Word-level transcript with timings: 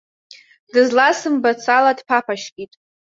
Дызласымбацыз 0.71 1.67
ала 1.77 1.91
дԥаԥашькит. 1.97 2.71